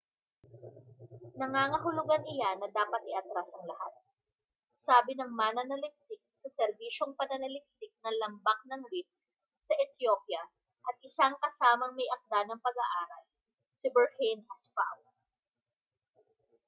nangangahulugan 1.39 2.23
iyan 2.33 2.57
na 2.59 2.67
dapat 2.79 3.01
iatras 3.13 3.49
ang 3.53 3.65
lahat 3.71 3.93
sabi 4.85 5.11
ng 5.15 5.29
mananaliksik 5.39 6.17
sa 6.39 6.47
serbisyong 6.57 7.13
pananaliksik 7.19 7.91
ng 8.03 8.15
lambak 8.21 8.57
ng 8.73 8.81
rift 8.91 9.13
sa 9.67 9.73
ethiopia 9.85 10.43
at 10.89 10.95
isang 11.09 11.33
kasamang 11.43 11.93
may-akda 11.99 12.39
ng 12.49 12.63
pag-aaral 12.67 13.23
si 13.79 13.87
berhane 13.95 14.43
asfaw 14.55 14.95